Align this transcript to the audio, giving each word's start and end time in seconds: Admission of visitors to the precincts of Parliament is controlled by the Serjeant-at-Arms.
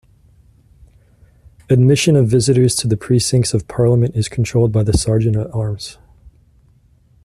Admission 1.69 2.15
of 2.15 2.27
visitors 2.27 2.73
to 2.73 2.87
the 2.87 2.97
precincts 2.97 3.53
of 3.53 3.67
Parliament 3.67 4.15
is 4.15 4.27
controlled 4.27 4.71
by 4.71 4.81
the 4.81 4.97
Serjeant-at-Arms. 4.97 5.99